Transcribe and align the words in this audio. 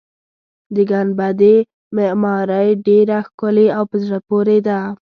د 0.75 0.77
ګنبدې 0.89 1.55
معمارۍ 1.95 2.69
ډېره 2.87 3.17
ښکلې 3.27 3.67
او 3.77 3.83
په 3.91 3.95
زړه 4.03 4.19
پورې 4.29 4.57
ده. 4.67 4.79